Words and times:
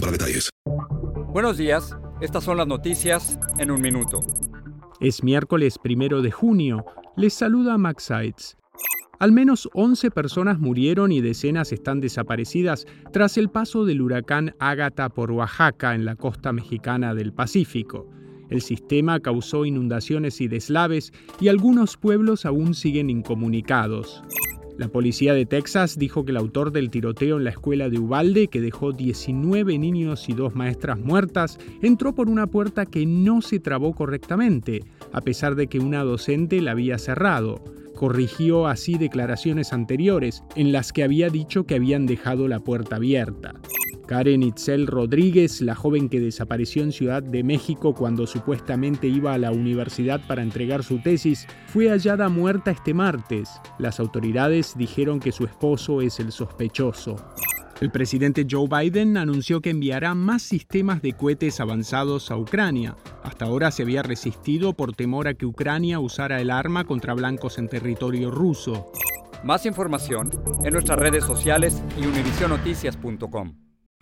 para 0.00 0.12
detalles. 0.12 0.50
Buenos 1.32 1.56
días, 1.58 1.96
estas 2.20 2.44
son 2.44 2.56
las 2.56 2.66
noticias 2.66 3.38
en 3.58 3.70
un 3.70 3.80
minuto. 3.80 4.20
Es 5.00 5.22
miércoles 5.22 5.78
primero 5.78 6.22
de 6.22 6.30
junio. 6.30 6.84
Les 7.16 7.34
saluda 7.34 7.78
Max 7.78 8.04
Sides. 8.04 8.56
Al 9.18 9.32
menos 9.32 9.68
11 9.74 10.10
personas 10.12 10.58
murieron 10.58 11.10
y 11.10 11.20
decenas 11.20 11.72
están 11.72 12.00
desaparecidas 12.00 12.86
tras 13.12 13.36
el 13.36 13.50
paso 13.50 13.84
del 13.84 14.00
huracán 14.00 14.54
Ágata 14.60 15.08
por 15.08 15.32
Oaxaca 15.32 15.94
en 15.94 16.04
la 16.04 16.14
costa 16.14 16.52
mexicana 16.52 17.14
del 17.14 17.32
Pacífico. 17.32 18.08
El 18.48 18.62
sistema 18.62 19.20
causó 19.20 19.64
inundaciones 19.64 20.40
y 20.40 20.48
deslaves 20.48 21.12
y 21.40 21.48
algunos 21.48 21.96
pueblos 21.96 22.46
aún 22.46 22.74
siguen 22.74 23.10
incomunicados. 23.10 24.22
La 24.78 24.86
policía 24.86 25.34
de 25.34 25.44
Texas 25.44 25.98
dijo 25.98 26.24
que 26.24 26.30
el 26.30 26.36
autor 26.36 26.70
del 26.70 26.88
tiroteo 26.88 27.38
en 27.38 27.42
la 27.42 27.50
escuela 27.50 27.88
de 27.88 27.98
Ubalde, 27.98 28.46
que 28.46 28.60
dejó 28.60 28.92
19 28.92 29.76
niños 29.76 30.28
y 30.28 30.34
dos 30.34 30.54
maestras 30.54 31.00
muertas, 31.00 31.58
entró 31.82 32.14
por 32.14 32.28
una 32.28 32.46
puerta 32.46 32.86
que 32.86 33.04
no 33.04 33.42
se 33.42 33.58
trabó 33.58 33.92
correctamente, 33.92 34.84
a 35.12 35.20
pesar 35.20 35.56
de 35.56 35.66
que 35.66 35.80
una 35.80 36.04
docente 36.04 36.62
la 36.62 36.70
había 36.70 36.96
cerrado. 36.98 37.60
Corrigió 37.96 38.68
así 38.68 38.96
declaraciones 38.96 39.72
anteriores 39.72 40.44
en 40.54 40.70
las 40.70 40.92
que 40.92 41.02
había 41.02 41.28
dicho 41.28 41.66
que 41.66 41.74
habían 41.74 42.06
dejado 42.06 42.46
la 42.46 42.60
puerta 42.60 42.96
abierta. 42.96 43.54
Karen 44.08 44.42
Itzel 44.42 44.86
Rodríguez, 44.86 45.60
la 45.60 45.74
joven 45.74 46.08
que 46.08 46.18
desapareció 46.18 46.82
en 46.82 46.92
Ciudad 46.92 47.22
de 47.22 47.44
México 47.44 47.94
cuando 47.94 48.26
supuestamente 48.26 49.06
iba 49.06 49.34
a 49.34 49.38
la 49.38 49.52
universidad 49.52 50.26
para 50.26 50.40
entregar 50.40 50.82
su 50.82 50.98
tesis, 51.02 51.46
fue 51.66 51.90
hallada 51.90 52.30
muerta 52.30 52.70
este 52.70 52.94
martes. 52.94 53.50
Las 53.78 54.00
autoridades 54.00 54.72
dijeron 54.78 55.20
que 55.20 55.30
su 55.30 55.44
esposo 55.44 56.00
es 56.00 56.20
el 56.20 56.32
sospechoso. 56.32 57.16
El 57.82 57.90
presidente 57.90 58.46
Joe 58.50 58.66
Biden 58.66 59.18
anunció 59.18 59.60
que 59.60 59.70
enviará 59.70 60.14
más 60.14 60.42
sistemas 60.42 61.02
de 61.02 61.12
cohetes 61.12 61.60
avanzados 61.60 62.30
a 62.30 62.38
Ucrania. 62.38 62.96
Hasta 63.22 63.44
ahora 63.44 63.70
se 63.70 63.82
había 63.82 64.02
resistido 64.02 64.72
por 64.72 64.94
temor 64.94 65.28
a 65.28 65.34
que 65.34 65.44
Ucrania 65.44 66.00
usara 66.00 66.40
el 66.40 66.50
arma 66.50 66.84
contra 66.84 67.12
blancos 67.12 67.58
en 67.58 67.68
territorio 67.68 68.30
ruso. 68.30 68.90
Más 69.44 69.66
información 69.66 70.30
en 70.64 70.72
nuestras 70.72 70.98
redes 70.98 71.24
sociales 71.24 71.82
y 72.00 72.06
univisionoticias.com. 72.06 73.67